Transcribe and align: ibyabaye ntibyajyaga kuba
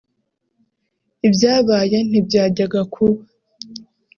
ibyabaye 1.27 1.97
ntibyajyaga 2.09 2.79
kuba 2.93 3.21